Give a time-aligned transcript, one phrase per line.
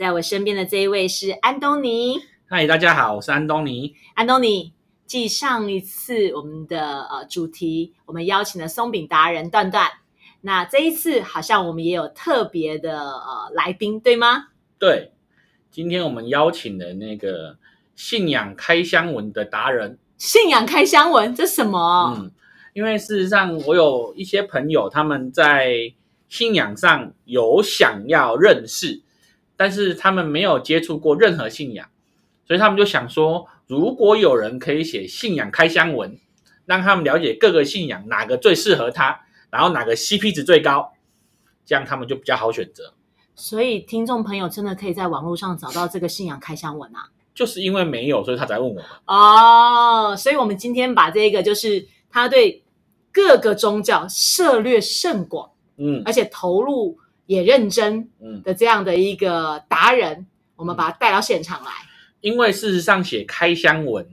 [0.00, 2.22] 在我身边的这一位是安东尼。
[2.48, 3.94] 嗨，大家好，我是安东尼。
[4.14, 4.72] 安东尼，
[5.04, 9.90] 继上一次我们的呃主题，我们邀请了松饼达人段段。
[10.40, 14.46] 那这一次好像我们也有特别的呃来宾，对吗？
[14.78, 15.12] 对，
[15.70, 17.58] 今天我们邀请了那个
[17.94, 19.98] 信仰开箱文的达人。
[20.16, 22.16] 信仰开箱文，这什么？
[22.18, 22.30] 嗯，
[22.72, 25.92] 因为事实上我有一些朋友，他们在
[26.30, 29.02] 信仰上有想要认识，
[29.60, 31.86] 但是他们没有接触过任何信仰，
[32.46, 36.16] 所以他们就想说，如果有人可以写信仰开箱文，
[36.64, 39.20] 让他们了解各个信仰哪个最适合他，
[39.50, 40.94] 然后哪个 CP 值最高，
[41.66, 42.94] 这样他们就比较好选择。
[43.34, 47.10] 所以听众朋友真的可以在网络上找到这个信仰开箱文啊。
[47.34, 48.82] 就是因为没有，所以他才问我们。
[49.04, 52.62] 哦，所以我们今天把这个就是他对
[53.12, 56.98] 各个宗教涉略甚广，嗯而且投入
[57.30, 61.70] 也认真嗯，的这样的一个达人，我们把他带到现场来。
[62.20, 64.04] 因为事实上写开箱文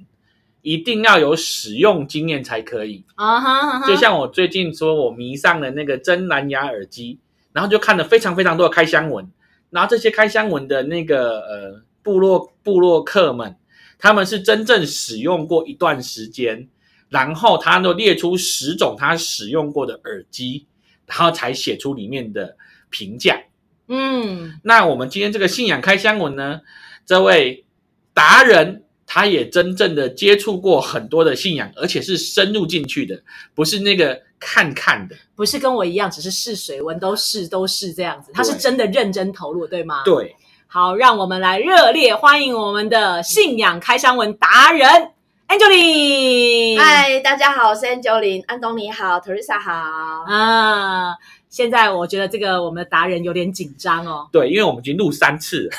[0.62, 3.04] 一定要有使用经验才可以。
[3.16, 7.18] 啊哈啊哈，就像我最近说，我迷上了那个真蓝牙耳机，
[7.54, 9.28] 然后就看了非常非常多的开箱文，
[9.72, 13.56] 然后这些开箱文的那个呃部落部落客们，
[13.98, 16.70] 他们是真正使用过一段时间，
[17.10, 20.68] 然后他都列出十种他使用过的耳机，
[21.08, 22.56] 然后才写出里面的
[22.90, 23.42] 评价。
[23.88, 26.62] 嗯，那我们今天这个信仰开箱文呢，
[27.06, 27.66] 这位
[28.14, 33.24] 达人他也真正的接触过很多的信仰，而且是深入进去的，
[33.56, 35.16] 不是那个看看的。
[35.36, 38.32] 不是跟我一样，只是试水温，都试都试这样子。
[38.34, 40.02] 他是真的认真投入，对吗？。
[40.04, 40.36] 对，
[40.68, 45.12] 好，让我们来热烈欢迎我们的信仰开箱文达人
[45.48, 46.78] Angeline。
[46.78, 49.72] 嗨，大家好，我是 Angeline，安东尼好，Teresa 好。
[50.28, 51.14] 啊，
[51.50, 54.28] 现在我觉得这个我们的达人有点紧张哦。
[54.32, 55.72] 对，因为我们已经录三次了，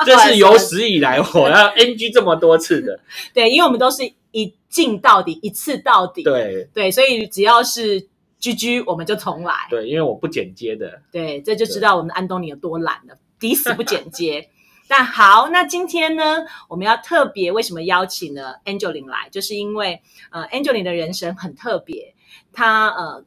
[0.04, 3.00] 这是有史以来我要 NG 这么多次的。
[3.32, 4.02] 对，因为我们都是
[4.32, 6.22] 一进到底，一次到底。
[6.22, 8.06] 对对，所以只要是
[8.38, 9.54] 居居我们就重来。
[9.70, 11.00] 对，因为我不剪接的。
[11.10, 14.48] 对，这就知道我们安东尼有多懒了， 抵死不剪接。
[14.88, 20.00] 那好，那今天呢，我们要特别为什么邀请了 Angeline 来，就是因为
[20.30, 22.14] 呃，Angeline 的人生很特别，
[22.52, 23.24] 她呃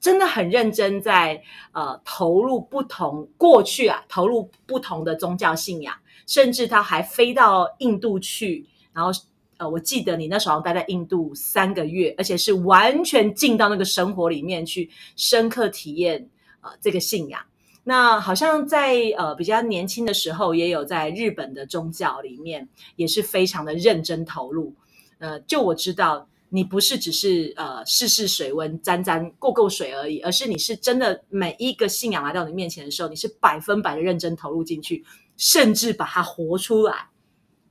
[0.00, 5.94] 真的很认真在呃投入不同过去啊，投入不同的宗教信仰，
[6.26, 9.10] 甚至他还飞到印度去，然后
[9.56, 16.28] 呃，我记得你那时候待在印度三个月，而且是完全进到那个生活里面去，深刻体验
[16.60, 17.40] 呃这个信仰。
[17.82, 24.74] 那好像在呃比较年轻的时候，也有在日本的宗教里面，也是非常的认真投入。
[25.18, 35.04] 呃，就我知道，你不是只是呃试试水温、沾沾过过水而已，而是你是真的每一个信仰来到你面前的时候，你是百分百的认真投入进去，
[35.36, 37.10] 甚至把它活出来。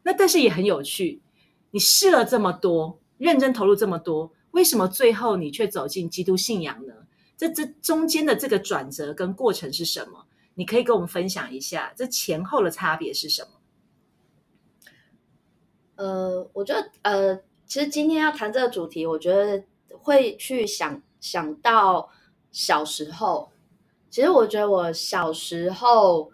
[0.04, 1.22] 那但是也很有趣，
[1.72, 6.94] 你试了这么多，认真投入这么多，为什么最后你却走进基督信仰呢？
[7.36, 10.26] 这这中间的这个转折跟过程是什么？
[10.56, 13.50] 你可以跟我们分享一下，这前后的差别是什么？
[15.98, 19.64] 呃，我觉得呃，其实今天要谈这个主题，我觉得
[20.00, 22.10] 会去想想到
[22.52, 23.52] 小时候。
[24.10, 26.32] 其实我觉得我小时候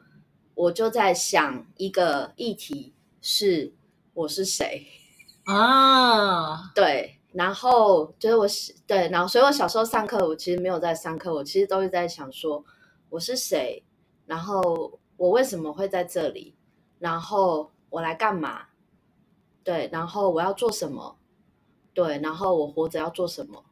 [0.54, 3.74] 我就在想一个议题是
[4.14, 4.86] 我是谁，
[5.46, 12.64] 啊，对，然后就是我是对，然后所以我小时候上课，我其实没有在上课，我其实都是在想说
[13.10, 13.84] 我是谁，
[14.28, 16.56] 然后我为什么会在这里，
[17.00, 18.68] 然后我来干嘛，
[19.64, 21.18] 对，然后我要做什么，
[21.94, 23.64] 对，然后我活着要做什么，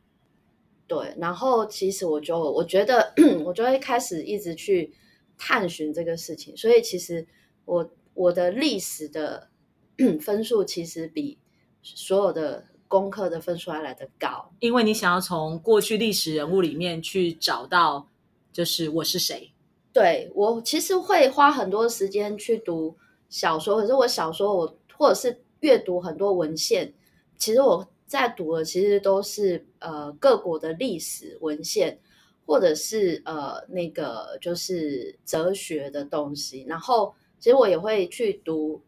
[0.88, 3.14] 对，然后其实我就我觉得
[3.46, 4.94] 我就会开始一直去
[5.38, 7.28] 探寻这个事情，所以其实
[7.66, 9.50] 我我的历史的
[10.22, 11.40] 分数其实比
[11.82, 14.52] 所有的功课的分数还来得高。
[14.60, 18.08] 因为你想要从过去历史人物里面去找到，
[18.54, 19.52] 就是我是谁。
[19.94, 22.96] 对我其实会花很多时间去读
[23.30, 26.94] 小说，可是我小说我或者是阅读很多文献，
[27.38, 31.98] 其实我在读的其实都是呃各国的历史文献，
[32.46, 36.66] 或者是呃那个就是哲学的东西。
[36.68, 38.82] 然后其实我也会去读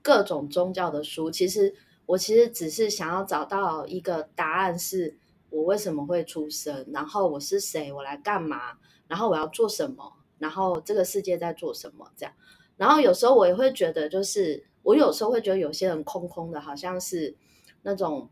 [0.00, 1.30] 各种宗教的书。
[1.30, 1.74] 其实
[2.06, 5.14] 我其实只是想要找到一个答案，是
[5.50, 12.34] 我为什么会出生，然后我是谁，我来干嘛，然后我要做什么，然后这个世界在做什么这样。
[12.78, 17.36] 然后有时候我也会觉得，就是我有时候会觉得有些人空空的，好像是
[17.82, 18.30] 那种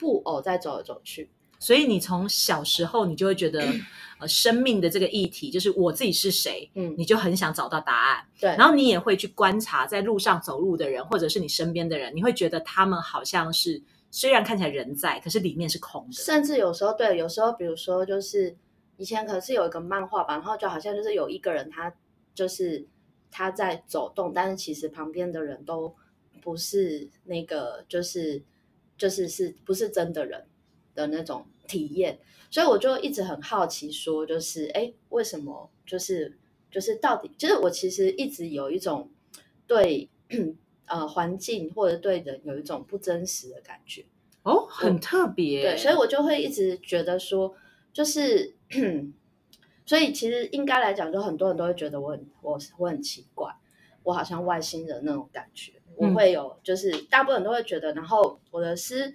[0.00, 1.30] 布偶在走来走去。
[1.60, 3.62] 所以你从小时候你就会觉得，
[4.18, 8.26] 呃，生命的这个议题就是我自己是谁，嗯，你就很想找到答案。
[8.40, 16.14] 对，然后你也会去观察在路上走路的人，或者是你身边的人，你会觉得他们好像是虽然看起来人在，可是里面是空的。
[16.14, 18.56] 甚至有时候对，有时候比如说就是
[18.96, 21.92] 以前可是有一个漫画吧，然后就好像就是有一个人他
[22.34, 22.86] 就是
[23.30, 25.94] 他在走动，但是其实旁边的人都
[26.40, 28.42] 不是那个就是
[29.00, 30.46] 就是是不是真的人
[30.94, 32.18] 的那种体验，
[32.50, 36.36] 所以我就一直很好奇，说就是哎，为什么就是
[36.70, 39.10] 就是到底，就是我其实一直有一种
[39.66, 40.10] 对
[40.84, 44.04] 呃环境或者对人有一种不真实的感觉。
[44.42, 45.62] 哦，很特别。
[45.62, 47.54] 对，所以我就会一直觉得说，
[47.94, 48.54] 就是，
[49.86, 53.50] 所以其实应该来讲，就很多人都会觉得我很我我很奇怪，
[54.02, 55.79] 我好像外星人那种感觉。
[56.00, 59.12] 我嗯会有，就是大部分人都会觉得，然后我的思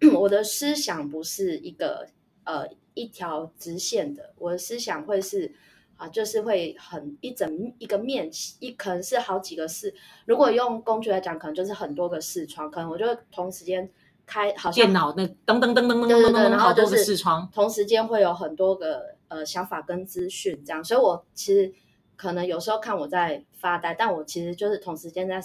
[0.14, 2.06] 我的思想不是一个
[2.44, 5.52] 呃一条直线的，我的思想会是
[5.96, 8.30] 啊，就是会很一整一个面，
[8.60, 9.92] 一可能是好几个视。
[10.26, 13.90] 如果用工具来讲，可能就是很多个视窗，可能我就会同时间
[14.24, 17.50] 开，好像电脑那噔噔噔噔噔噔噔噔，然后就是视窗。
[17.52, 21.72] 同时间会有很多个呃想法跟资讯这样，所以我其实
[22.14, 25.42] 可能有时候看我在发呆，但我其实就是同时间在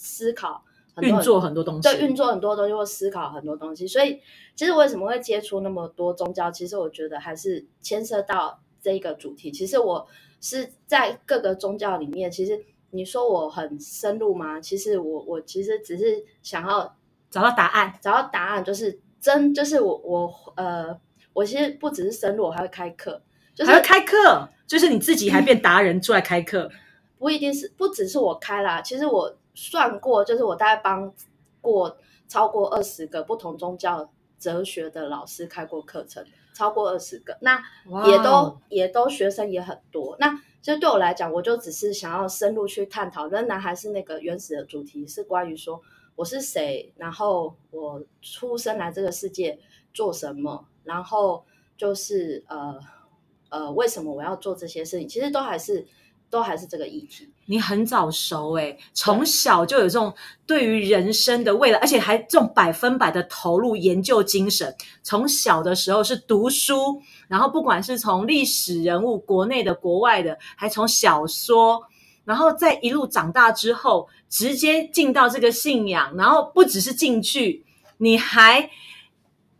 [0.00, 0.64] 思思考
[0.94, 4.20] 很多运作很多东西，对运作很多东西或思考很多东西，所以
[4.56, 6.50] 其实为什么会接触那么多宗教？
[6.50, 9.50] 其实我觉得还是牵涉到这一个主题。
[9.50, 10.06] 其实我
[10.40, 14.60] 是在各个宗教里面，其实你说我很深入吗？
[14.60, 16.96] 其实我我其实只是想要
[17.30, 17.94] 找到答案。
[18.00, 20.98] 找到答案，就是真就是我我呃，
[21.32, 23.22] 我其实不只是深入，我还会开课，
[23.54, 26.70] 就是开课，就是你自己还变达人出来开课。
[27.18, 31.12] 不一定是不只是我开啦，其实我算过，就是我大概帮
[31.60, 36.24] 过超过二十个不同宗教哲学的老师开过课程，
[36.54, 37.62] 超过二十个，那
[38.06, 40.16] 也都、也都学生也很多。
[40.18, 45.78] 那其实对我来讲，我就只是想要深入去探讨，仍然还是那个原始的主题，是关于说
[46.16, 49.58] 我是谁，然后我出生来这个世界
[49.92, 51.44] 做什么，然后
[51.76, 52.80] 就是呃
[53.50, 55.06] 呃，为什么我要做这些事情？
[55.06, 55.86] 其实都还是
[56.30, 57.30] 都还是这个议题。
[57.50, 60.14] 你很早熟哎、从小就有这种
[60.46, 64.72] 对于人生的未来，而且还这种百分百的投入研究精神。
[65.02, 71.82] 从小的时候是读书，然后不管是从历史人物，国内的、国外的，还从小说，
[72.24, 77.64] 然后再一路长大之后，直接进到这个信仰，然后不只是进去，
[77.96, 78.70] 你还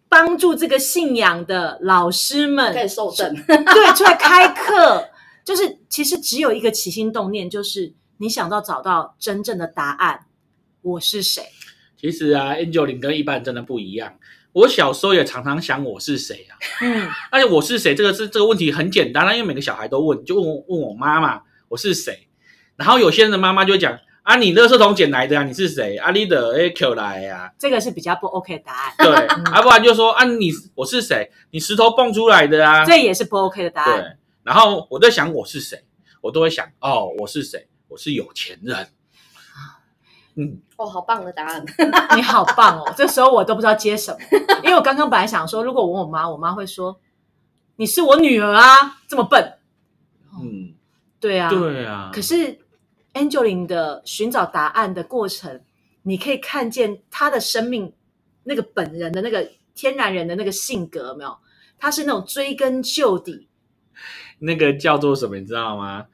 [0.08, 5.08] 帮助这个信仰的老师们可以受证，对，出来开课，
[5.44, 10.26] 就是其实只有一个起心动念，就是你想到找到真正的答案，
[10.82, 11.42] 我是谁？
[11.96, 14.14] 其实啊，Angeline 跟一般人真的不一样。
[14.52, 22.26] 我小时候也常常想我是谁啊，嗯，而 且我是谁这个是这个问题很简单啊，因为每个小孩都问，就问我问我妈妈我是谁，
[22.76, 25.96] 然后有些人的妈妈就会讲啊，你垃圾桶捡来的啊，你是谁？
[25.98, 31.30] 啊，你的 A Q 来呀、这个是比较不 OK 的答案，对， 啊，不然就说啊，你我是谁？
[31.52, 34.18] 你石头蹦出来的啊，这也是不 OK 的答案。
[34.44, 34.52] 对。
[34.52, 35.84] 然后我在想我是谁，
[36.20, 37.68] 我都会想哦，我是谁？
[37.88, 38.88] 我是有钱人。
[40.36, 41.64] 嗯，哦，好棒的答案。
[42.14, 42.94] 你好棒哦！
[42.96, 44.18] 这时候我都不知道接什么，
[44.62, 47.00] 因为我刚刚本来想说，如果我问我妈，我妈会说
[47.76, 49.58] 你是我女儿啊，这么笨。
[50.40, 50.72] 嗯，
[51.18, 52.10] 对啊，对啊。
[52.14, 52.60] 可是
[53.14, 55.60] Angeline 的寻找答案的过程，
[56.02, 57.92] 你可以看见她的生命
[58.44, 61.36] 那个本人的那个天然人的那个性格，有没有？
[61.76, 63.48] 她是那种追根究底，
[64.40, 66.06] 那个叫做什么，你知道吗？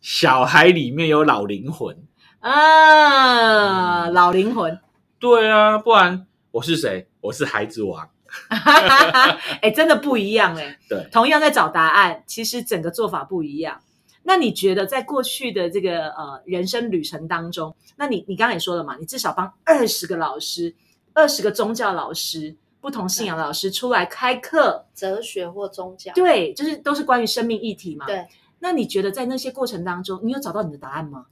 [0.00, 1.96] 小孩里面有老灵魂。
[2.40, 4.80] 啊，老灵魂，
[5.20, 7.06] 对啊，不然我是谁？
[7.20, 8.08] 我是孩子王。
[9.62, 10.76] 哎，真的不一样哎。
[10.88, 13.80] 对同样在找答案，其实整个做法不一样。
[14.24, 20.74] 那你觉得在过去的这个呃人生旅程当中，那你你刚才也说了嘛，你至少帮二十个老师、
[21.12, 28.04] 二十个宗教老师、不同信仰的老师出来开课，哲学或宗教，对，就是都是关于生命议题嘛。
[28.04, 28.26] 对。
[28.58, 31.26] 那你觉得在那些过程当中，你有找到你的答案吗？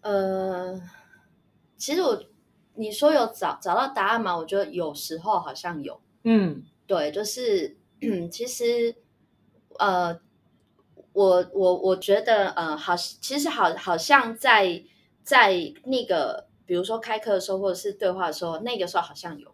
[0.00, 0.80] 呃，
[1.76, 2.24] 其实我
[2.74, 4.36] 你说有找找到答案吗？
[4.36, 7.76] 我觉得有时候好像有，嗯，对，就是
[8.32, 8.96] 其实
[9.78, 10.18] 呃，
[11.12, 14.82] 我我我觉得呃，好，其实好好像在
[15.22, 15.54] 在
[15.84, 19.50] 那个比如说开课的时候，或者是对话的时候，那个时候好像有，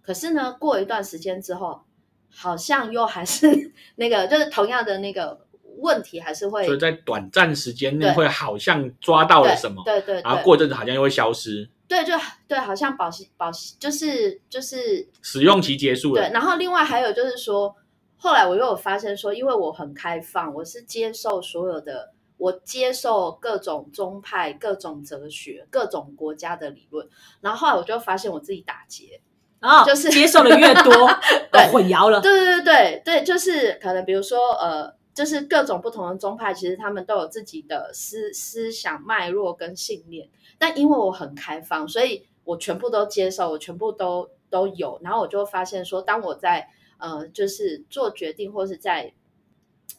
[0.00, 1.82] 可是呢，过一段时间之后，
[2.30, 12.14] 好像又还是 那个，就是同样的那个问题，还是会所以在短暂时间内会好像抓到了什么，对对对，然后过一阵子好像又会消失，对，就
[12.48, 16.22] 对，好像保习保习就是就是使用期结束了。
[16.22, 17.76] 对，然后另外还有就是说，
[18.16, 27.08] 后来我又有发现说，因为我很开放，我是接受所有的，我接受各种宗派、各种哲学、各种国家的理论，
[27.40, 29.20] 然后后来我就发现我自己打结，
[29.60, 30.92] 啊，就是 接受的越多，
[31.52, 32.20] 对呃混淆了。
[32.20, 40.28] 对对对对对，就是可能比如说呃，就是各种不同的宗派，其实他们都有自己的思思想脉络跟信念。
[40.58, 44.98] 但因为我很开放，所以我全部都接受，我全部都都有。
[45.02, 49.12] 然后我就发现说，当我在呃，就是做决定或是在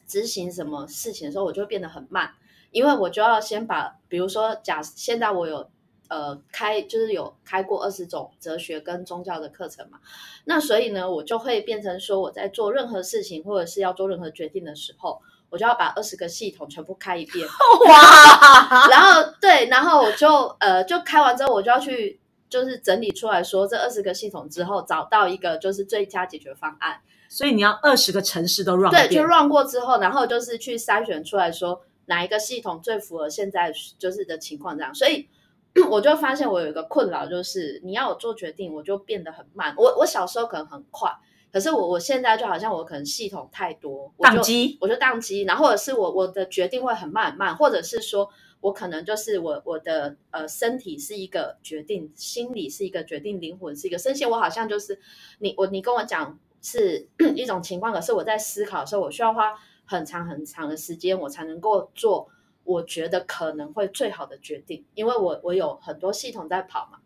[0.06, 2.30] 执行什么事情的时候，我就会变得很慢，
[2.70, 5.68] 因为我就要先把，比如说假现在我有
[6.08, 9.98] 呃开，就是有开过二十种哲学跟宗教的课程嘛，
[10.44, 15.20] 那所以呢，我就会变成说我在做任何事情或者是要做任何决定的时候，
[15.50, 17.46] 我就要把二十个系统全部开一遍，
[17.88, 20.28] 哇，然后对，然后我就
[20.60, 27.00] 呃就开完之后，我就要去就是整理出来说这二十个系统之后，找到一个就是最佳解决方案。
[27.28, 34.94] 所以你要二十个城市都 run 对，就 run 过之后，然后就是去筛选出来说哪一个系统最符合现在就是的情况这样。
[34.94, 35.28] 所以
[35.90, 39.74] 我就发现我有一个困扰，就是你要我做决定，我就变得很慢。
[39.76, 41.10] 我我小时候可能很快，
[41.52, 44.78] 可是我我现在就好像我可能系统太多，我就宕机。
[44.80, 48.30] 我就宕机，然后或者是我我的决定会很慢很慢，或者是说
[48.60, 54.98] 我可能就是我我的呃身体是一个决定，心理是一个决定，灵魂是一个身心，我好像就是
[55.40, 56.38] 你我你跟我讲
[56.68, 59.54] 是一种情况，可是我在思考的时候，我需要花
[59.84, 62.28] 很长很长的时间，我才能够做
[62.64, 66.98] 我觉得可能会最好的决定，因为我我有很多系统在跑嘛。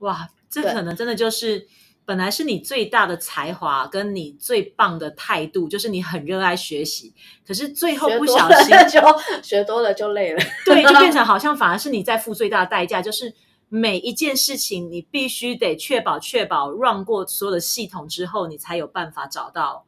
[0.00, 1.66] 哇，这可能真的就是
[2.04, 7.14] 本来是你最大的才华，跟你最棒的态度，就是你很热爱学习，
[7.46, 9.00] 可是最后不小心，就
[9.42, 10.42] 学多了就累了。
[10.66, 13.32] 对，就变成好像反而是你在付最大的代价，就是
[13.72, 19.86] 每一件事情你必须得确保确保 run 过所有的系统之后，你才有办法找到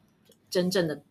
[0.48, 1.02] 真正的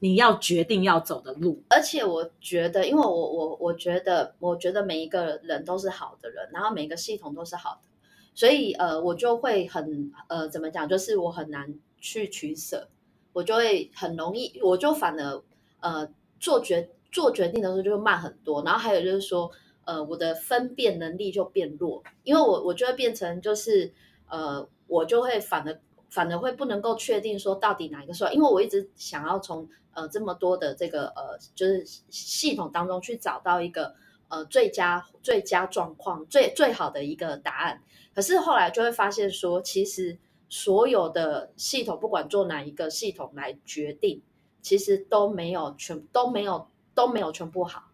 [0.00, 1.62] 你要决定要走的路。
[1.70, 7.88] 而且我觉得，因为我我我觉得，我觉得每一个人都是好的人，然后每个系统都是好的，
[8.34, 12.88] 所以呃，我就会很呃，怎么讲，就是我很难去取舍，
[13.32, 15.42] 我就会很容易，我就反而
[15.78, 16.08] 呃
[16.40, 19.48] 做决做决定的时候就会慢很多，然后还有就是说，
[19.86, 23.94] 呃，我的分辨能力就变弱，因为我我就会变成就是
[24.28, 33.94] 呃，我就会反而反而会不能够确定说到底哪一个是，因为我一直想要从呃这么多的这个呃就是系统当中去找到一个
[34.28, 37.80] 呃最佳最佳状况最最好的一个答案，
[38.12, 44.22] 可是后来就会发现说，其实所有的系统不管做哪一个系统来决定，
[44.62, 47.84] 其实都没有全都没有都没有全部好。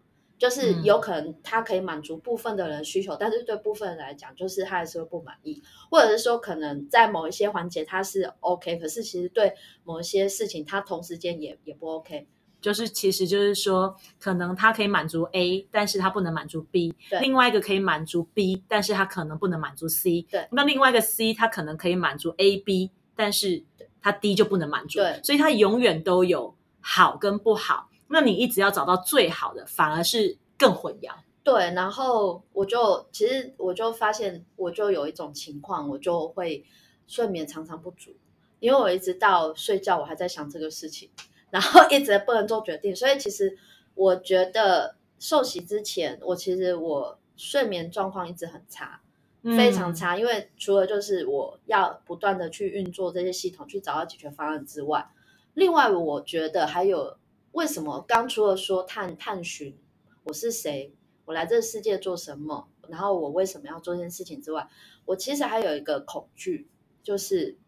[0.42, 12.26] 就是嗯有可能它可以满足部分的人需求，但是对部分人来讲，就是他还是会不满意，或者是说可能在某一些环节他是 OK，可是其实对某一些事情他同时间也也不 OK。
[12.60, 20.22] 就是其实就是说，可能他可以满足 A，但是他不能满足 B；对另外一个可以满足 B，但是他可能不能满足 C。
[20.22, 23.62] 对那另外一个 C 他可能可以满足 A、B，但是
[24.00, 24.98] 他 D 就不能满足。
[24.98, 27.88] 对所以他永远都有好跟不好。
[28.12, 31.12] 那你一直要找到最好的，反而是更混淆。
[31.42, 36.64] 对，然后我就其实我就发现，我就有一种情况，我就会
[37.08, 38.14] 睡眠常常不足，
[38.60, 41.10] 因为我一直到睡觉，我还在想这个事情，
[41.50, 43.58] 然后一直不能做决定，所以其实
[43.94, 49.00] 我觉得受洗之前，我其实我睡眠状况一直很差，
[49.42, 49.94] 非常嗯。
[49.94, 55.08] 差，因为除了就是我要不断的去运作这些系统，去找到解决方案之外，
[55.54, 57.16] 另外我觉得还有
[57.52, 59.78] 为什么刚除了说探探寻
[60.24, 60.94] 我是谁，
[61.26, 64.68] 我来这个世界做什么，然后我为什么要做这件事情之外，
[65.04, 66.68] 我其实还有一个恐惧，
[67.02, 67.58] 就是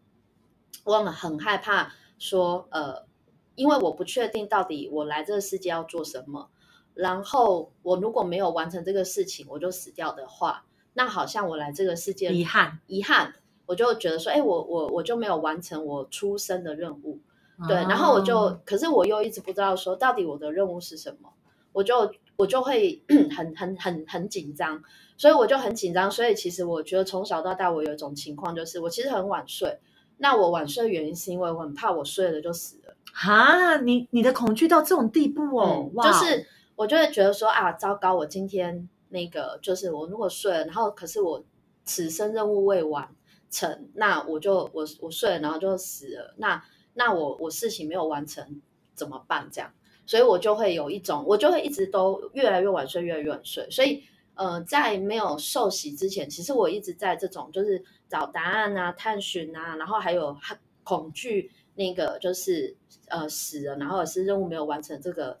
[0.83, 3.05] 我很害怕说，呃，
[3.55, 6.49] 因为我不确定到底我来这个世界要做什么，
[6.93, 13.35] 然后我如果没有完成这个事情，我就死掉的话，那好像我来这个世界遗憾，遗憾，
[13.67, 17.19] 我就觉得说，哎，我我我就没有完成我出生的任务，
[17.67, 18.61] 对，然后我就，哦。
[18.65, 21.29] 可是我又一直不知道说到底我的任务是什么，
[21.71, 23.01] 我就我就会
[23.35, 24.81] 很很很很紧张，
[25.17, 29.79] 所以我就很紧张，所以其实我觉得从小到大我有一种情况，就是我其实很晚睡，
[30.17, 36.47] 那我晚睡的原因是因为我很怕我睡了就死了，哈，你你的恐惧到这种地步哦，嗯，哇就是。
[36.77, 41.41] 我就会觉得说啊，糟糕，我今天那个就是我如果睡了，然后可是我
[41.85, 43.07] 此生任务未完
[43.49, 46.61] 成，那我就我我睡了，然后就死了，那
[46.95, 48.59] 那我我事情没有完成
[48.95, 49.47] 怎么办？
[49.51, 49.71] 这样，
[50.07, 54.03] 所以我就会有一种，我就会一直都越来越晚睡，越来越晚睡，所以。
[54.37, 60.35] 呃，在没有受洗之前，其实我一直在这种就是找答案啊、探寻啊，然后还有
[60.83, 62.75] 恐惧那个就是
[63.07, 65.39] 呃死了，然后是任务没有完成这个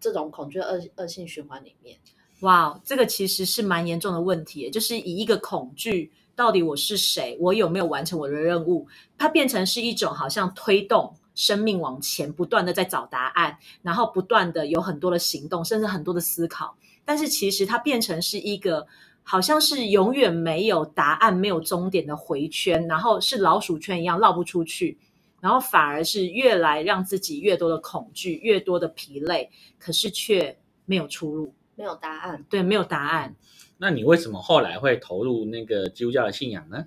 [0.00, 1.96] 这种恐惧恶恶性循环里面。
[2.40, 8.86] 哇，这个其实是蛮严重的问题，就是以一个恐惧，到底我是谁，我有没有完成我的任务，
[9.18, 16.76] 它变成是一种好像推动生命往前，不断的在找答案，然后不断的有很多的行动，甚至很多的思考。
[17.04, 18.86] 但是其实它变成是一个
[19.22, 24.98] 好像是永远没有答案、没有终点的回圈，然后是老鼠圈一样绕不出去，
[25.40, 32.44] 然后反而是越来让自己越多的恐惧、越多的疲累，可是却没有出路，没有答案。
[32.48, 33.34] 对，没有答案。
[33.82, 36.86] 那你为什么后来会投入那个基督教的信仰呢？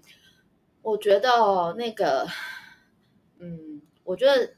[0.82, 2.26] 我觉得哦，那个，
[3.38, 4.54] 嗯，我觉得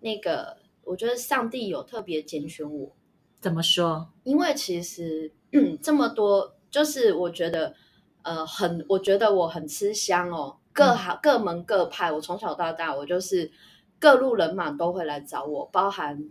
[0.00, 2.96] 那个，我觉得上帝有特别拣选我。
[3.42, 4.10] 怎么说？
[4.24, 5.34] 因为其实
[5.82, 7.74] 这么多，就是我觉得，
[8.22, 10.56] 呃，很，我觉得我很吃香哦。
[10.72, 13.52] 各行、各门各派，我从小到大，我就是
[13.98, 16.30] 各路人马都会来找我，包含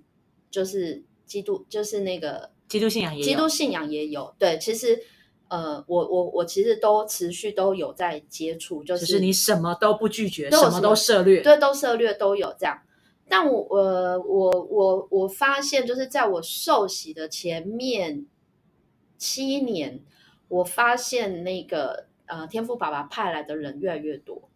[0.49, 4.33] 就是基督，就是那个基督信仰也有，基督信仰也有。
[4.39, 4.99] 对，其实
[5.51, 12.79] 呃，我我我其实都持续都有在接触，就就是你什么都不拒绝，什么都涉略，对，都涉略都有这样。
[13.27, 18.25] 但我我我我我发现，就是在我受洗的前面
[19.17, 19.99] 七年，
[20.47, 24.49] 我发现那个呃天赋爸爸派来的人越来越多。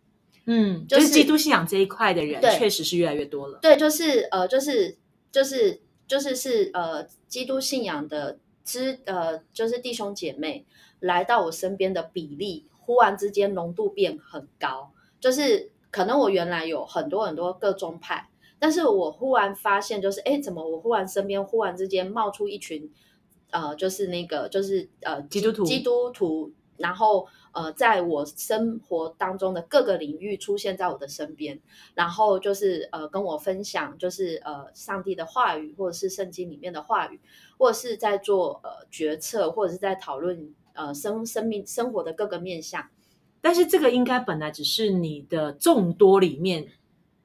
[0.46, 3.60] 嗯，就就是是基督信仰这一块的人，对确实是越来越多了。
[3.62, 4.98] 对，就是呃，就是
[5.30, 10.66] 就是就是是呃，基督信仰的知呃，就是弟兄姐妹
[11.00, 14.92] 来到我身边的比例，忽然之间浓度变很高。
[15.22, 22.92] 就是可能我原来有很多很多各宗派，但是我忽然发现，就是哎，怎么我忽然身边忽然之间冒出一群
[23.52, 31.58] 呃，就是那个就是呃基督徒基督徒，然后呃，在我生活当中的各个领域出现在我的身边，
[31.94, 37.18] 然后就是呃跟我分享，就是呃上帝的话语，或者是圣经里面的话语，
[37.58, 42.90] 或者是在做呃决策，或者是在讨论呃生生命生活的各个面向。
[43.40, 46.68] 但是这个应该本来只是你的众多里面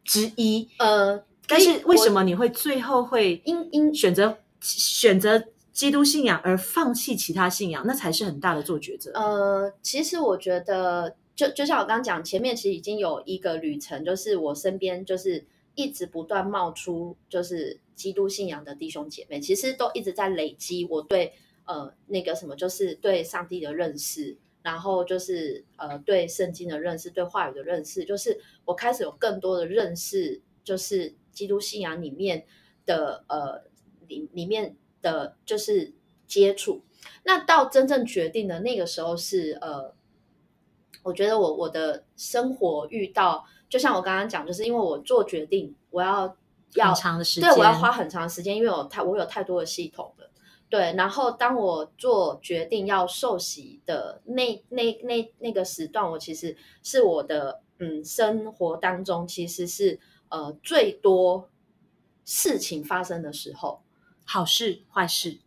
[0.05, 5.43] 之一，呃，但是为什么么你会最后会因因选择选择
[5.81, 7.83] 基督信仰而放弃其他信仰？
[7.87, 9.11] 那才是很大的做抉择。
[9.15, 15.43] 呃，其实我觉得，就就像我刚刚讲，前面其实已经有一个旅程，就是我身边就是
[15.75, 21.33] 一直不断冒出就是基督信仰的弟兄姐妹，其实都一直在累积我对
[21.65, 32.45] 呃那个什么，就是对上帝的认识，然后就是呃对圣经的认识，对话语的认识，就是我开始有更多的认识，就是基督信仰里面
[32.85, 33.63] 的呃
[34.07, 35.93] 里里面的就是
[36.27, 36.83] 接触。
[37.25, 39.95] 那到真正决定的那个时候是呃，
[41.03, 46.37] 我觉得我我的生活遇到，就像我刚刚讲，就是因为我做决定，我要
[46.75, 50.31] 要很长的时间，对我要花很长时间，因为我太我有太多的系统了。
[50.69, 61.49] 对，然后当我做决定要受洗的那那那那个时段，我其实是我的嗯生活当中其实是呃最多
[62.25, 63.83] 事情发生的时候，
[64.33, 65.41] 好事坏事，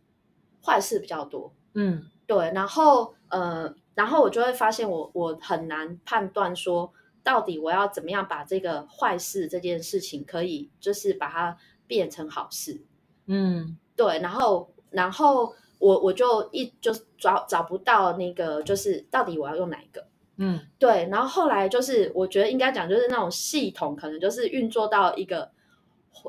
[0.62, 1.50] 坏事比较多。
[1.72, 6.92] 嗯，对，然后呃，然后我就会发现我我很难判断说，
[7.22, 12.82] 到底我要怎么样把这个坏事这件事情可以就是把它变成好事。
[13.24, 20.06] 嗯，对，然后然后我我就一就找找不到那个就是到底我要用哪一个。
[20.36, 25.50] 嗯，对，然后后来就是我觉得应该讲就是那种系统可能就是运作到一个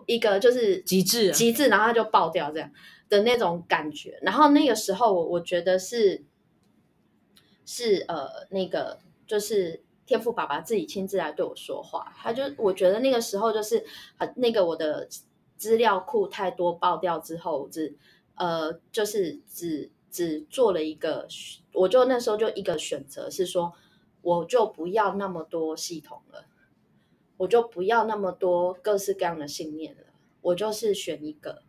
[0.06, 2.72] 一个就是极致极致，然后它就爆掉这样
[3.10, 4.20] 的那种感觉。
[4.22, 6.24] 然后那个时候我我觉得是
[7.66, 13.84] 是呃那个就是天赋爸爸自己亲自来对我说话，他就我觉得那个时候就是
[14.18, 15.08] 呃那个我的
[15.58, 17.96] 资料库太多爆掉之后，只
[18.36, 21.28] 呃就是只只做了一个，
[21.74, 23.74] 我就那时候就一个选择是说。
[24.26, 26.46] 我就不要那么多系统了，
[27.38, 30.04] 我就不要那么多各式各样的信念了，
[30.42, 31.64] 我就是选一个。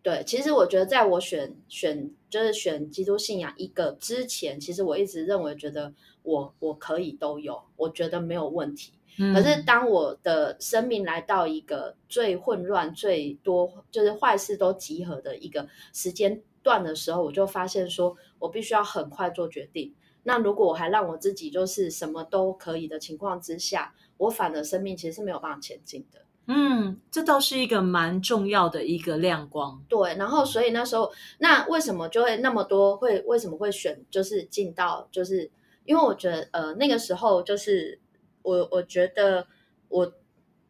[0.00, 8.92] 对，其实我觉得在我选选就是选基督信仰一个之前，其实我一直认为觉得我我可以都有，我觉得没有问题。
[9.20, 19.92] 嗯可是当我的生命来到一个最混乱、最多就是坏事都集合的一个时间段的时候，我就发现说我必须要很快做决定。
[20.22, 26.20] 那如果我还让我自己就是什么都可以的情况之下，我反而生命其实是没有办法前进的。
[26.50, 29.84] 嗯，这倒是一个蛮重要的一个亮光。
[29.88, 35.50] 对，然后所以那时候，那为什么就会那么多会为什么会选就是进到就是
[35.84, 38.00] 因为我觉得呃那个时候就是
[38.42, 39.46] 我我觉得
[39.88, 40.10] 我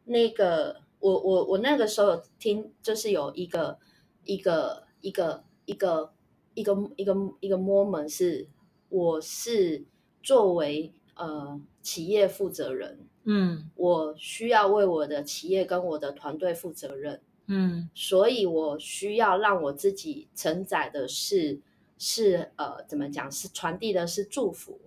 [0.05, 3.79] 那个我我我那个时候有听就是有一个
[4.25, 6.13] 一个一个一个
[6.55, 8.49] 一个一个一个 moment 是
[8.89, 9.85] 我是
[10.25, 17.21] 作为呃企业负责人，嗯我需要为我的企业跟我的团队负责任。
[17.47, 21.61] 嗯所以我需要让我自己承载的是
[21.99, 23.31] 是呃怎么讲？
[23.31, 24.81] 是传递的是祝福，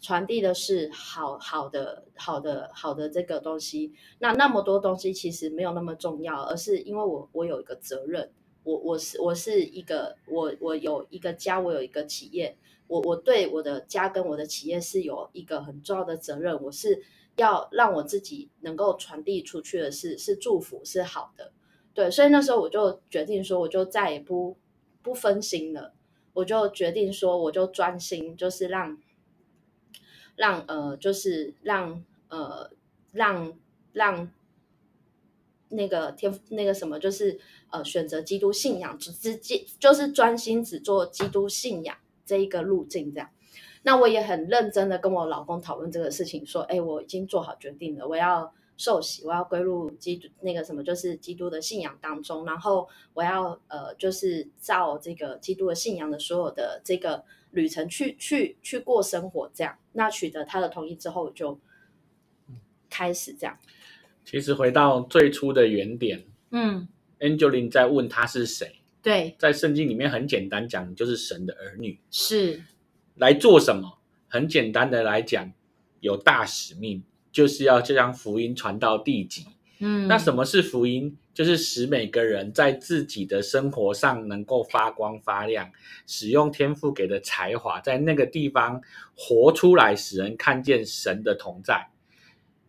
[0.00, 3.92] 传递的是好好的好的好的这个东西。
[4.18, 8.30] 那那么多东西其实没有那么重要，而是因为我我有一个责任，
[8.64, 17.02] 我我是我是一个我我有一个家，我有一个企业，我我对我的家跟我的企业是有一个很重要的责任，我是
[17.36, 21.52] 要让我自己能够传递出去的是是祝福，是好的。
[21.92, 24.56] 对，所以那时候我就决定说，我就再也不
[25.02, 25.94] 不分心了，
[26.32, 28.98] 我就决定说，我就专心，就是让
[30.36, 32.70] 让呃，就是让呃
[33.12, 33.56] 让
[33.92, 34.30] 让
[35.68, 37.38] 那个天那个什么，就是
[37.70, 43.30] 呃选择基督信仰，只直接就是专心只做基督信仰这一个路径这样。
[43.84, 59.78] 那我也很认真的跟我老公讨论这个事情，说，哎，我已经做好决定了，我要受洗，我要归入基督那个什么，就是基督的信仰当中，然后我要呃，就是照这个基督的信仰的所有的这个旅程去去去过生活，这样。
[59.92, 61.60] 那取得他的同意之后，就
[62.90, 63.56] 开始这样。
[64.24, 66.88] 其实回到最初的原点嗯
[67.20, 72.62] ，，Angeline 在问他是谁，对，在圣经里面很简单讲，你就是神的儿女，是，
[73.16, 73.98] 来做什么？
[74.28, 75.52] 很简单的来讲，
[76.00, 79.46] 有大使命，就是要将福音传到地极。
[79.78, 81.16] 嗯，那什么是福音？
[81.32, 85.68] 就是使每个人在自己的生活上能够发光发亮，
[86.06, 88.80] 使用天赋给的才华，在那个地方
[89.16, 91.88] 活出来，使人看见神的同在。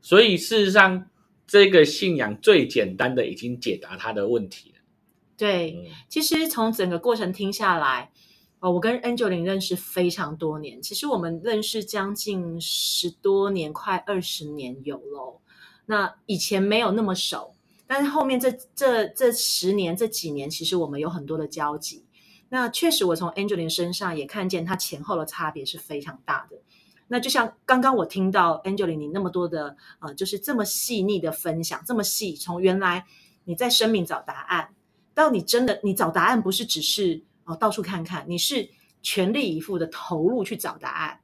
[0.02, 1.08] 所以事实上，
[1.46, 4.82] 这个信仰最简单的已经解答他的问题了。
[5.38, 8.12] 对，嗯其实从整个过程听下来，
[8.60, 15.40] 哦，我跟 Angelin 认识非常多年，其实我们认识将近十多年，快二十年有喽。
[15.86, 17.54] 那以前没有那么熟，
[17.86, 22.06] 但是后面这这这十年这几年，其实我们有很多的交集。
[22.50, 26.58] 那确实，我从 Angelin 身上也看见她前后的差别是非常大的。
[27.08, 33.06] 那就像刚刚我听到 Angelin 你那么多的呃，就是这么细腻的分享，这么细，从原来
[33.44, 34.74] 你在生命找答案，
[35.14, 38.70] 到你真的你找答案不是只是哦到处看看，你是
[39.02, 41.20] 全力以赴的投入去找答案。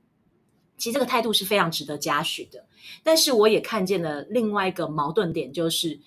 [0.78, 2.66] 其实这个态度是非常值得嘉许的。
[3.04, 6.00] 但是我也看见了另外一个矛盾点，就是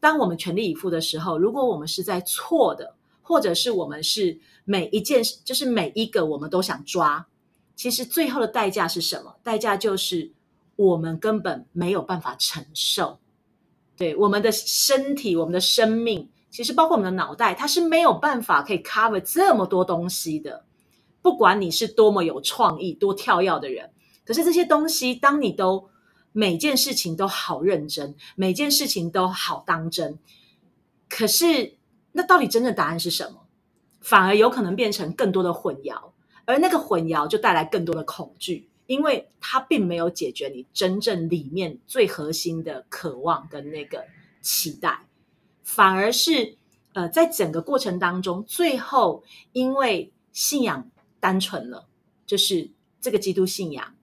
[0.00, 7.26] 当我们全力以赴的时候，如果我们是在错的，或者是我们是每一件事，就是每一个我们都想抓，
[7.76, 9.36] 其实最后的代价是什么？
[9.44, 10.32] 代价就是
[10.74, 13.20] 我们根本没有办法承受。
[13.96, 20.64] 对我们的身体、我们的生命，其实包括我们的脑袋，它是没有办法可以 cover 这么多东西的。
[21.20, 23.90] 不管你是多么有创意、多跳跃的人，
[24.24, 25.90] 可是这些东西，当你都
[26.32, 30.18] 每件事情都好认真，每件事情都好当真，
[31.10, 31.76] 可是
[32.12, 33.40] 那到底真正答案是什么？
[34.00, 36.12] 反而有可能变成更多的混淆，
[36.46, 44.02] 而那个混淆就带来更多的恐惧，因为它并没有解决你真正里面最核心的渴望跟那个
[44.40, 45.05] 期待，
[45.66, 46.56] 反而是
[46.92, 51.88] 呃，在整个过程当中，最后因为信仰单纯了，
[52.24, 53.94] 就是这个基督信仰，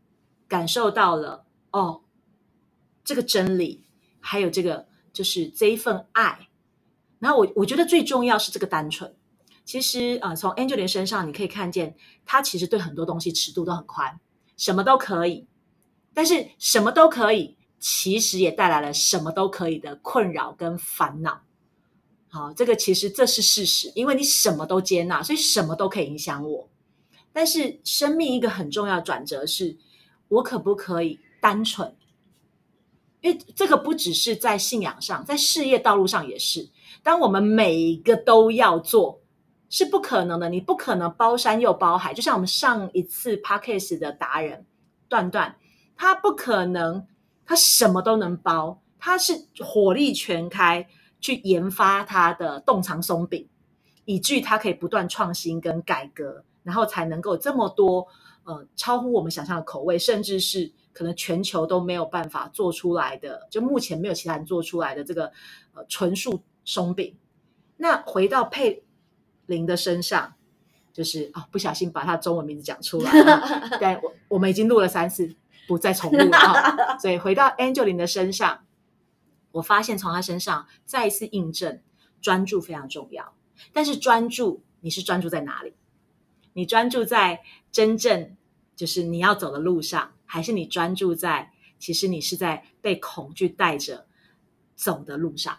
[0.47, 2.01] 感受到了哦，
[3.05, 3.85] 这个真理，
[4.19, 6.49] 还有这个就是这一份爱。
[7.19, 9.15] 然后我我觉得最重要是这个单纯。
[9.63, 11.95] 其实呃，从 Angeline 身上你可以看见，
[12.25, 14.19] 他其实对很多东西尺度都很宽，
[14.57, 15.47] 什么都可以。
[16.13, 21.41] 但是什么都可以，其实也带来了什么都可以的困扰跟烦恼。
[22.33, 26.67] 好，这个其实这是事实，因为你什么都接纳，所以什么都可以影响我。
[27.31, 29.77] 但是生命一个很重要的转折是，
[30.29, 31.95] 我可不可以单纯？
[33.21, 36.71] 因为这个不只是在信仰上，在事业道路上也是。
[37.03, 39.21] 当我们每一个都要做，
[39.69, 40.49] 是不可能的。
[40.49, 44.65] 你不可能包山又包海，就像我们上一次 podcast 的达人
[45.07, 45.55] 段段，
[45.95, 47.05] 他不可能
[47.45, 50.87] 他什么都能包，他是火力全开
[51.23, 53.47] 去研发它的洞藏松饼，
[54.03, 58.05] 以至于它可以不断创新跟改革，然后才能够这么多
[58.43, 65.31] 呃超乎我们想象的口味，甚至是可能全球都没有办法做出来的，就目前没有其他人做出来的这个
[65.73, 67.15] 呃纯素松饼。
[67.77, 68.83] 那回到佩
[69.45, 70.33] 林的身上，
[70.91, 73.41] 就是啊、不小心把他中文名字讲出来了，
[73.79, 75.33] 但我我们已经录了三次，
[75.69, 76.97] 不再重录了啊。
[76.97, 78.65] 所以回到 Angeline 的身上，
[79.53, 81.81] 我发现从他身上再一次印证
[82.21, 83.33] 专注非常重要。
[83.71, 85.73] 但是专注，你是专注在哪里？
[86.53, 88.35] 你专注在真正
[88.75, 94.05] 就是你要走的路上，还是你专注在其实你是在被恐惧带着
[94.75, 95.57] 走的路上？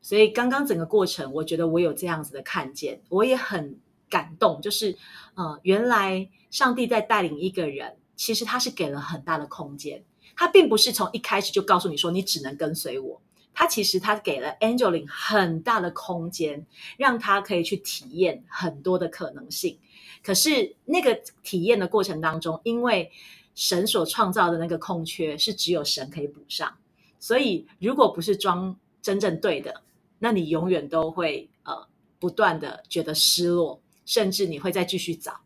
[0.00, 3.78] 所以刚刚整个过程，我觉得我有这样子的看见，我也很
[4.10, 4.60] 感动。
[4.60, 4.96] 就是，
[5.34, 10.04] 呃，原来上帝在带领一个人，其实他是给了很大的空间，
[10.36, 13.20] 他并不是从一开始就告诉你说你只能跟随我，
[13.52, 16.66] 他其实他给了 Angeline 很大的空间，
[16.96, 19.78] 让他可以去体验很多的可能性。
[20.22, 23.10] 可是那个体验的过程当中，因为
[23.54, 26.76] 神所创造的那个空缺是只有神可以补上，
[27.20, 29.82] 所以如果不是装真正对的，
[30.18, 31.86] 那你永远都会呃
[32.18, 35.40] 不断的觉得失落，甚至你会再继续找，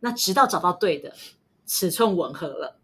[0.00, 1.14] 那直到找到对的，
[1.64, 2.78] 尺寸吻合了，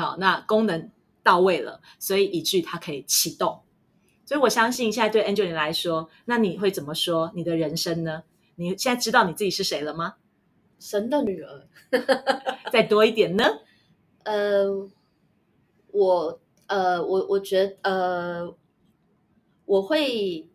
[0.00, 0.90] 好，那功能
[1.22, 3.60] 到位了，所以以至于它可以启动。
[4.24, 8.22] 所以我相信现在对 Angeline 来说，那你会怎么说你的人生呢？
[8.56, 10.14] 你现在知道你自己是谁了吗？
[10.78, 11.68] 神的女儿，
[12.72, 13.44] 再多一点呢？
[14.24, 14.88] 呃，
[15.92, 18.56] 我呃，我我觉得呃，
[19.64, 20.48] 我会，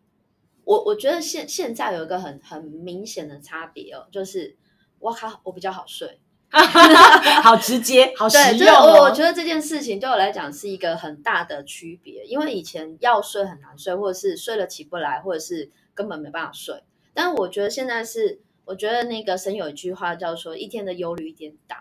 [0.63, 4.55] 我我觉得现现在有一个很很明显的差别哦，就是
[4.99, 6.19] 我靠，我比较好睡。
[7.44, 8.86] 好直接，好实用、哦。
[8.86, 16.84] 我我觉得这件事情对我来讲是一个很大的区别，因为以前要睡很难睡，或者是睡了起不来，或者是根本没办法睡。
[17.13, 21.80] 但我觉得现在是，我觉得那个神有一句话叫做“一天的忧虑一点挡”，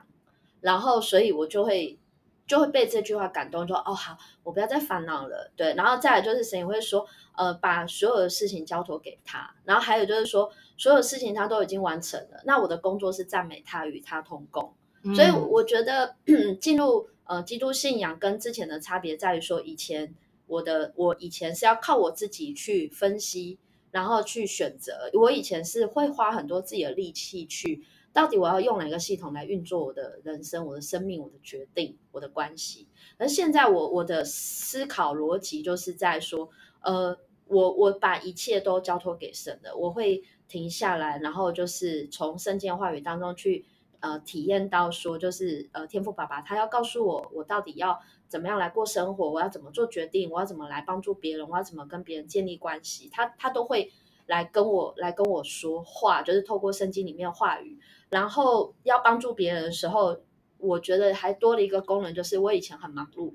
[0.61, 1.99] 然后所以我就会
[2.47, 5.51] 就会被这句话感动，说哦好，我不要再烦恼了。
[5.57, 14.75] 对，然后再来就是神也会说，呃，把所有的事情交托给他，然后还有就是说，所有事情他都已经完成了，那我的工作是赞美他，与他同工。
[15.15, 16.17] 所以我觉得
[16.61, 20.15] 进入呃基督信仰跟之前的差别在于说，以前
[20.47, 23.59] 我的我以前是要靠我自己去分析，
[23.91, 25.11] 然后去选择。
[25.13, 32.89] 我以前是会花很多自己的力气去，到底我要用哪个系统来运作我的人生、我的生命、我的决定、我的关系。
[33.19, 36.49] 而现在我我的思考逻辑就是在说，
[36.81, 43.67] 呃，我我把一切都交托给神了，我会停下来，然后就是从圣经话语当中去。
[44.01, 47.99] 呃，体验到说，就是呃，天赋爸爸他要告诉我，我到底要
[48.29, 53.91] 怎么样来过生活，我要怎么做决定，我要怎么来帮助别人，我要怎么跟别人建立关系，他他都会
[54.27, 57.79] 来跟我来跟我说话，就是透过圣经里面的话语，
[58.11, 60.19] 然后要帮助别人的时候，
[60.59, 63.35] 我觉得还多了一个功能，就是我以前很忙碌，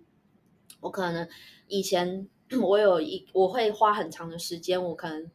[0.81, 1.27] 我可能
[1.67, 2.27] 以前
[2.61, 5.29] 我有一我会花很长的时间，我可能。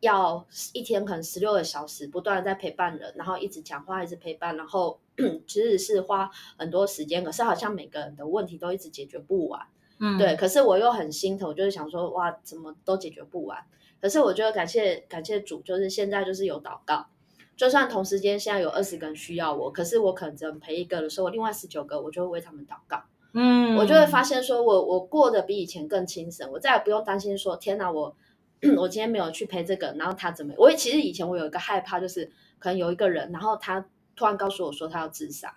[0.00, 5.00] 要一天可能十六个小时，不断的在陪伴人，然后一直讲话，一直陪伴，然后
[5.44, 9.60] 其实是花很多时间，可是好像每个人的问题都一直解决不完，
[9.98, 10.36] 嗯对。
[10.36, 13.58] 可是我又很心疼，就是想说，哇，怎么都解决不完？
[14.00, 17.08] 可是我觉得感谢感谢主，就是现在就是有祷告，
[17.58, 23.02] 就算同时间现在有二十个人需要我，可是我可能只能陪一个的时候，我另外十九个我就会为他们祷告。
[23.34, 28.16] 嗯我就会发现说我我过得比以前更轻省，我再也不用担心说天哪，我
[28.78, 30.54] 我今天没有去陪这个，然后他怎么？
[30.56, 35.52] 我其实以前我有一个害怕，就是可能有一个人，然后他突然告诉我说他要自杀，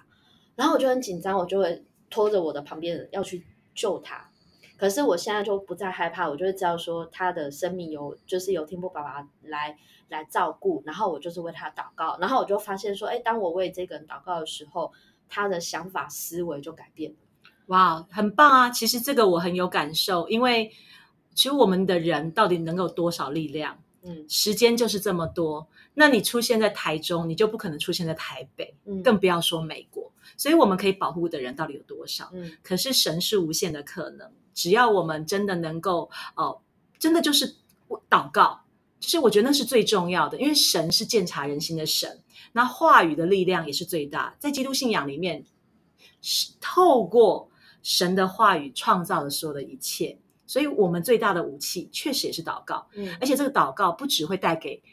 [0.56, 4.31] 然后我就很紧张，我就会拖着我的旁边人要去救他。
[4.82, 9.78] 可是我现在就不再害怕，我就会知道说他的生命有就是有天父爸爸来
[10.10, 14.92] 来照顾，然后我就是为他祷告，然后我就发现说，哎，当我为这个人祷告的时候，
[15.30, 17.18] 他的想法思维就改变了。
[17.68, 18.70] 哇，很棒啊！
[18.72, 20.72] 其实这个我很有感受，因为
[21.36, 23.78] 其实我们的人到底能够有多少力量？
[24.02, 25.68] 嗯时间就是这么多。
[25.94, 30.12] 那你出现在台中，你就不可能出现在台北，嗯，更不要说美国。
[30.36, 32.32] 所以我们可以保护的人到底有多少？
[32.34, 36.62] 嗯可是神是无限的可能，只要我们真的能够，哦、
[37.00, 37.56] 真的就是
[38.08, 38.62] 祷告，
[39.00, 42.22] 就是我觉得那是最重要的，因为神是鉴察人心的神，
[42.52, 44.36] 那话语的力量也是最大。
[44.38, 45.44] 在基督信仰里面，
[46.22, 47.50] 是透过
[47.82, 54.84] 神的话语创造了所有的一切，所以我们最大的武器确实也是祷告，嗯而且这个祷告不只会带给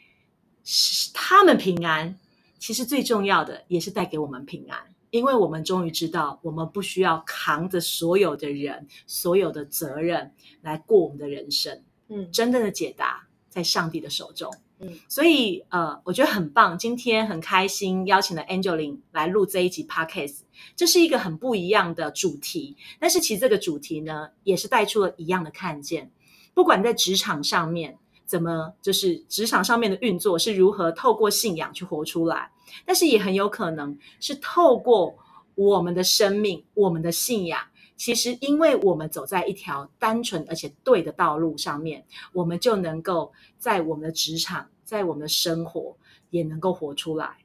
[1.13, 2.17] 他们平安，
[2.57, 4.79] 其实最重要的也是带给我们平安。
[5.11, 11.83] 因为我们终于知道，我们不需要扛着所有的人、所有的责任来过我们的人生。
[12.09, 14.51] 嗯真正的解答在上帝的手中。
[14.79, 16.77] 嗯，所以呃，我觉得很棒。
[16.77, 20.39] 今天很开心邀请了 Angeline 来录这一集 Podcast，
[20.75, 22.77] 这是一个很不一样的主题。
[22.97, 26.11] 但是其实这个主题呢，也是带出了一样的看见。
[26.53, 32.51] 不管在职场上面，怎么就是职场上面的运作是如何透过信仰去活出来，
[32.85, 35.17] 但是也很有可能是透过
[35.55, 37.59] 我们的生命、我们的信仰。
[37.97, 45.97] 其实，因为我们走在一条单纯而且对的道路上面，我们就能够在我们的职场、在我们的生活
[46.29, 47.39] 也能够活出来。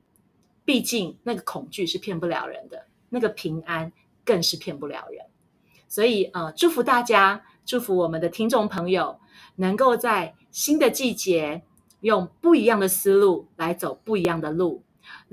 [0.64, 3.92] 毕竟，那个恐惧是骗不了人的，那个平安
[4.24, 5.26] 更是骗不了人。
[5.88, 9.18] 所以，呃，祝福大家，祝福我们的听众朋友，
[9.56, 11.64] 能够在新的季节
[11.98, 14.83] 用不一样的思路来走不一样的路。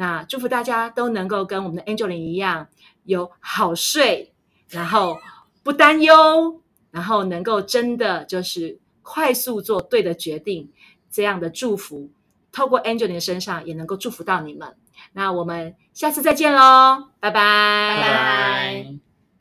[0.02, 2.68] 那祝福大家都能够跟我们的 Angelina 一样，
[3.04, 4.34] 有好睡。
[4.68, 5.20] 然后
[5.62, 6.60] 不担忧，
[6.90, 10.72] 然后能够真的就是快速做对的决定，
[11.12, 12.10] 这样的祝福，
[12.52, 14.76] 透过 Angelina 身上也能够祝福到你们。
[15.14, 17.98] 那我们下次再见喽，拜拜。
[18.02, 19.11] 拜拜。